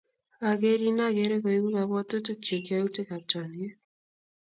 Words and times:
Akerin 0.49 0.99
akere 1.07 1.35
koeku 1.43 1.69
kapwotutik 1.75 2.39
chuk 2.45 2.65
yautik 2.71 3.09
ap 3.15 3.23
chomyet. 3.29 3.75